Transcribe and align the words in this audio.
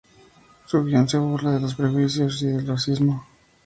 Su 0.65 0.83
guion 0.83 1.07
se 1.07 1.19
burla 1.19 1.51
de 1.51 1.59
los 1.59 1.75
prejuicios 1.75 2.41
y 2.41 2.47
del 2.47 2.65
racismo. 2.65 3.23